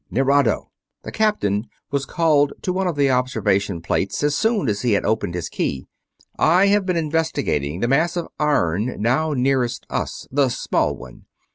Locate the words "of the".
2.87-3.11